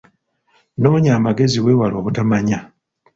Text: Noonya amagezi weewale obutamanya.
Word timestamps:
Noonya 0.81 1.11
amagezi 1.19 1.57
weewale 1.65 1.95
obutamanya. 1.99 2.59